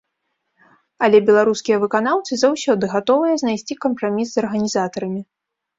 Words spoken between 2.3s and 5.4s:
заўсёды гатовыя знайсці кампраміс з арганізатарамі.